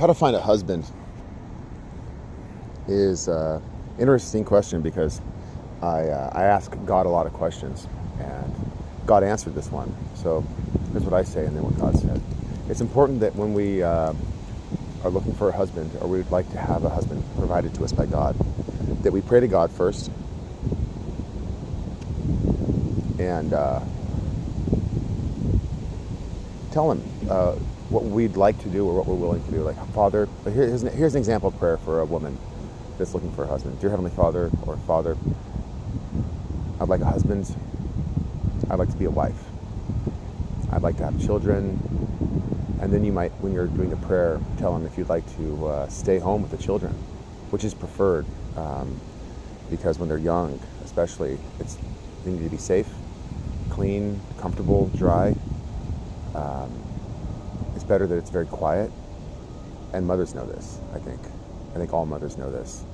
[0.00, 0.90] how to find a husband
[2.88, 3.62] is an
[3.98, 5.20] interesting question because
[5.82, 7.86] I, uh, I ask God a lot of questions
[8.18, 8.72] and
[9.04, 9.94] God answered this one.
[10.14, 10.42] So
[10.92, 12.18] here's what I say and then what God said.
[12.70, 14.14] It's important that when we uh,
[15.04, 17.84] are looking for a husband or we would like to have a husband provided to
[17.84, 18.34] us by God,
[19.02, 20.10] that we pray to God first
[23.18, 23.80] and uh,
[26.70, 27.56] tell Him uh,
[27.90, 29.62] what we'd like to do or what we're willing to do.
[29.62, 32.38] Like, Father, here's an, here's an example of prayer for a woman
[32.98, 33.80] that's looking for a husband.
[33.80, 35.16] Dear Heavenly Father or Father,
[36.80, 37.54] I'd like a husband.
[38.70, 39.38] I'd like to be a wife.
[40.72, 41.78] I'd like to have children.
[42.80, 45.66] And then you might, when you're doing the prayer, tell them if you'd like to
[45.66, 46.92] uh, stay home with the children,
[47.50, 48.24] which is preferred.
[48.56, 49.00] Um,
[49.68, 51.76] because when they're young, especially, it's,
[52.24, 52.88] they need to be safe,
[53.70, 55.34] clean, comfortable, dry.
[56.34, 56.89] Um,
[57.90, 58.90] better that it's very quiet.
[59.92, 61.20] And mothers know this, I think.
[61.74, 62.84] I think all mothers know this.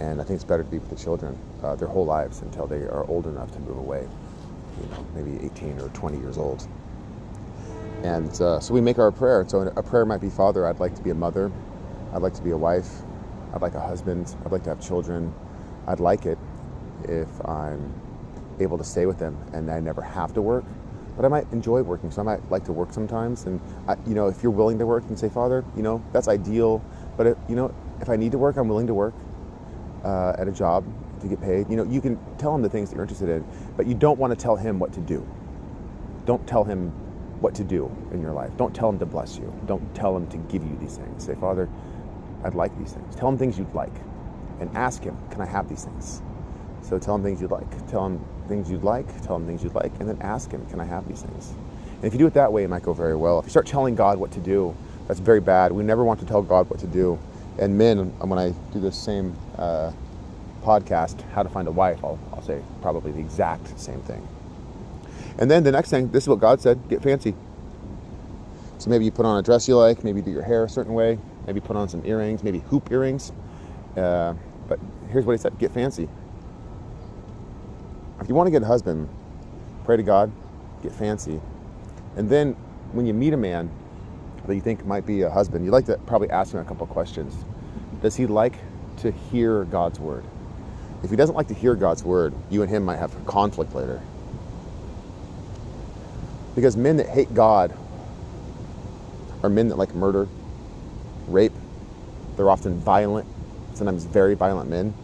[0.00, 2.66] And I think it's better to be with the children uh, their whole lives until
[2.66, 4.08] they are old enough to move away,
[4.80, 6.66] you know, maybe 18 or 20 years old.
[8.02, 9.44] And uh, so we make our prayer.
[9.46, 11.52] So a prayer might be, Father, I'd like to be a mother.
[12.14, 12.88] I'd like to be a wife.
[13.54, 14.34] I'd like a husband.
[14.46, 15.32] I'd like to have children.
[15.86, 16.38] I'd like it
[17.04, 17.92] if I'm
[18.60, 20.64] able to stay with them and I never have to work.
[21.16, 23.44] But I might enjoy working, so I might like to work sometimes.
[23.44, 26.28] And I, you know, if you're willing to work, and say, Father, you know, that's
[26.28, 26.82] ideal.
[27.16, 29.14] But it, you know, if I need to work, I'm willing to work
[30.04, 30.84] uh, at a job
[31.20, 31.68] to get paid.
[31.70, 33.44] You know, you can tell him the things that you're interested in,
[33.76, 35.26] but you don't want to tell him what to do.
[36.24, 36.90] Don't tell him
[37.40, 38.50] what to do in your life.
[38.56, 39.52] Don't tell him to bless you.
[39.66, 41.24] Don't tell him to give you these things.
[41.24, 41.68] Say, Father,
[42.44, 43.14] I'd like these things.
[43.16, 43.94] Tell him things you'd like
[44.60, 46.22] and ask him, can I have these things?
[46.92, 47.88] So tell him things you'd like.
[47.88, 49.06] Tell him things you'd like.
[49.22, 49.98] Tell him things you'd like.
[49.98, 51.48] And then ask him, can I have these things?
[51.96, 53.38] And if you do it that way, it might go very well.
[53.38, 54.76] If you start telling God what to do,
[55.08, 55.72] that's very bad.
[55.72, 57.18] We never want to tell God what to do.
[57.58, 59.92] And men, when I do this same uh,
[60.62, 64.28] podcast, How to Find a Wife, I'll, I'll say probably the exact same thing.
[65.38, 67.34] And then the next thing, this is what God said get fancy.
[68.76, 70.92] So maybe you put on a dress you like, maybe do your hair a certain
[70.92, 73.32] way, maybe put on some earrings, maybe hoop earrings.
[73.96, 74.34] Uh,
[74.68, 74.78] but
[75.08, 76.06] here's what he said get fancy.
[78.22, 79.08] If you want to get a husband,
[79.84, 80.30] pray to God,
[80.80, 81.40] get fancy.
[82.14, 82.52] And then
[82.92, 83.68] when you meet a man
[84.46, 86.86] that you think might be a husband, you'd like to probably ask him a couple
[86.86, 87.34] questions.
[88.00, 88.54] Does he like
[88.98, 90.22] to hear God's word?
[91.02, 94.00] If he doesn't like to hear God's word, you and him might have conflict later.
[96.54, 97.76] Because men that hate God
[99.42, 100.28] are men that like murder,
[101.26, 101.52] rape.
[102.36, 103.26] They're often violent,
[103.74, 104.94] sometimes very violent men.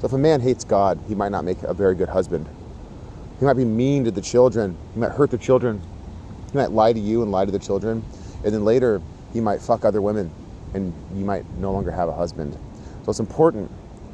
[0.00, 2.48] So if a man hates God, he might not make a very good husband.
[3.42, 4.78] He might be mean to the children.
[4.94, 5.82] He might hurt the children.
[6.52, 8.04] He might lie to you and lie to the children.
[8.44, 10.30] And then later, he might fuck other women
[10.74, 12.56] and you might no longer have a husband.
[13.02, 13.68] So it's important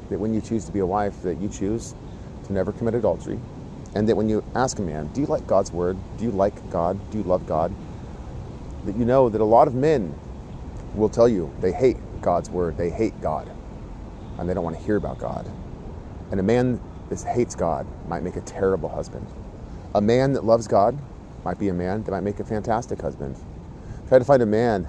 [0.09, 1.95] that when you choose to be a wife, that you choose
[2.47, 3.39] to never commit adultery.
[3.95, 5.99] And that when you ask a man, do you like God's word?
[6.17, 6.99] Do you like God?
[7.11, 7.71] Do you love God?
[8.87, 10.19] That you know that a lot of men
[10.95, 13.47] will tell you they hate God's word, they hate God,
[14.39, 15.47] and they don't want to hear about God.
[16.31, 19.27] And a man that hates God might make a terrible husband.
[19.95, 20.99] A man that loves God
[21.45, 23.37] might be a man that might make a fantastic husband.
[24.09, 24.87] Try to find a man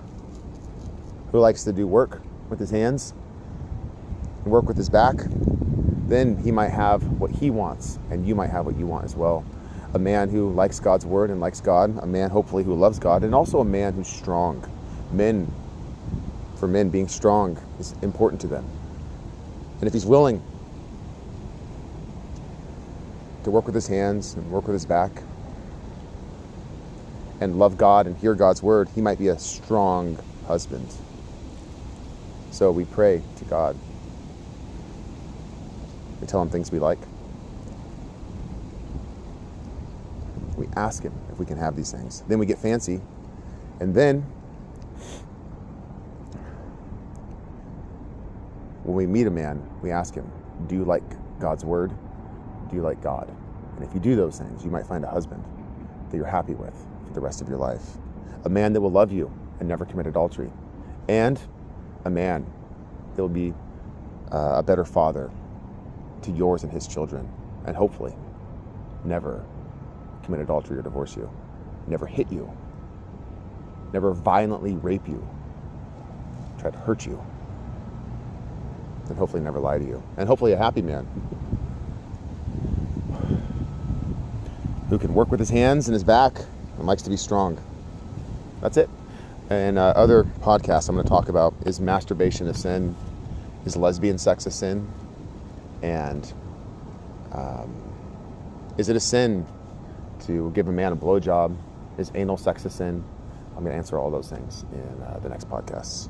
[1.31, 3.13] who likes to do work with his hands
[4.44, 5.16] and work with his back,
[6.07, 9.16] then he might have what he wants, and you might have what you want as
[9.16, 9.46] well.
[9.94, 13.24] A man who likes God's word and likes God, a man hopefully who loves God,
[13.24, 14.68] and also a man who's strong.
[15.12, 15.51] Men,
[16.56, 18.66] for men, being strong is important to them.
[19.80, 20.41] And if he's willing
[23.50, 25.24] to work with his hands and work with his back
[27.42, 30.94] and love God and hear God's word, he might be a strong husband.
[32.52, 33.76] So we pray to God.
[36.22, 37.00] We tell him things we like.
[40.56, 42.24] We ask him if we can have these things.
[42.28, 43.02] Then we get fancy.
[43.80, 44.22] And then
[48.84, 50.30] when we meet a man, we ask him,
[50.68, 51.04] Do you like
[51.40, 51.92] God's word?
[52.69, 53.38] Do you like God?
[53.80, 55.42] And if you do those things, you might find a husband
[56.10, 56.76] that you're happy with
[57.08, 57.98] for the rest of your life.
[58.44, 60.52] A man that will love you and never commit adultery.
[61.08, 61.40] And
[62.04, 62.46] a man
[63.16, 63.54] that will be
[64.34, 65.31] uh, a better father
[66.24, 67.30] to yours and his children.
[67.66, 68.14] And hopefully,
[69.06, 69.46] never
[70.24, 71.31] commit adultery or divorce you,
[71.88, 72.52] never hit you,
[73.94, 75.26] never violently rape you,
[76.58, 77.24] try to hurt you,
[79.08, 80.04] and hopefully never lie to you.
[80.18, 81.08] And hopefully, a happy man
[84.89, 86.38] who can work with his hands and his back
[86.77, 87.59] and likes to be strong.
[88.62, 88.89] That's it.
[89.50, 92.95] And uh, other podcasts I'm going to talk about is masturbation a sin?
[93.65, 94.88] Is lesbian sex a sin?
[95.81, 96.31] And
[97.31, 97.74] um,
[98.77, 99.45] is it a sin
[100.25, 101.56] to give a man a blowjob?
[101.97, 103.03] Is anal sex a sin?
[103.56, 106.09] I'm going to answer all those things in uh, the next podcasts.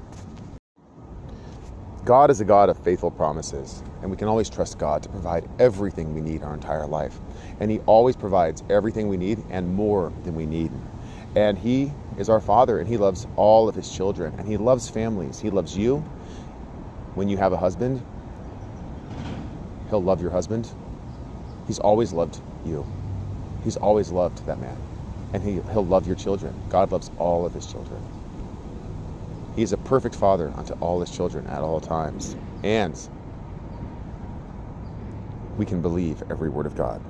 [2.05, 5.47] God is a God of faithful promises, and we can always trust God to provide
[5.59, 7.19] everything we need our entire life.
[7.59, 10.71] And He always provides everything we need and more than we need.
[11.35, 14.89] And He is our Father, and He loves all of His children, and He loves
[14.89, 15.39] families.
[15.39, 15.97] He loves you
[17.15, 18.01] when you have a husband.
[19.89, 20.71] He'll love your husband.
[21.67, 22.85] He's always loved you.
[23.63, 24.77] He's always loved that man.
[25.33, 26.55] And he, He'll love your children.
[26.69, 28.01] God loves all of His children.
[29.59, 32.37] He is a perfect father unto all his children at all times.
[32.63, 32.97] And
[35.57, 37.01] we can believe every word of God.